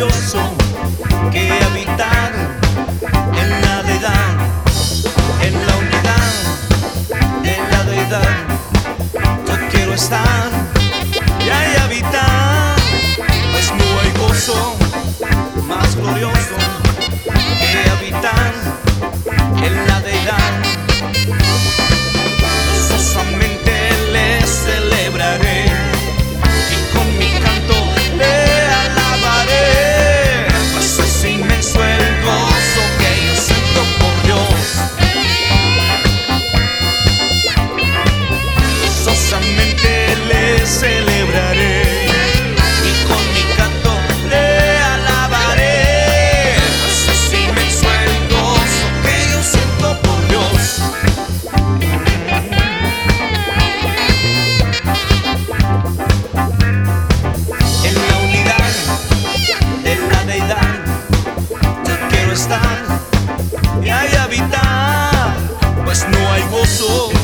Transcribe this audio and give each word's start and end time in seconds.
glorioso 0.00 0.38
que 1.30 1.50
habitar 1.62 2.32
en 3.36 3.49
pues 65.90 66.06
no 66.08 66.32
hay 66.32 66.42
gozo. 66.52 67.19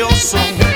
meu 0.00 0.10
som. 0.16 0.69